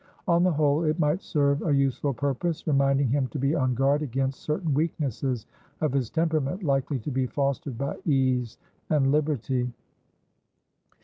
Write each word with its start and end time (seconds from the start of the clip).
On 0.27 0.41
the 0.41 0.51
whole, 0.51 0.83
it 0.85 0.97
might 0.97 1.21
serve 1.21 1.61
a 1.61 1.71
useful 1.75 2.11
purpose, 2.11 2.65
reminding 2.65 3.09
him 3.09 3.27
to 3.27 3.37
be 3.37 3.53
on 3.53 3.75
guard 3.75 4.01
against 4.01 4.39
certain 4.41 4.73
weaknesses 4.73 5.45
of 5.79 5.93
his 5.93 6.09
temperament, 6.09 6.63
likely 6.63 6.97
to 6.97 7.11
be 7.11 7.27
fostered 7.27 7.77
by 7.77 7.97
ease 8.05 8.57
and 8.89 9.11
liberty. 9.11 9.71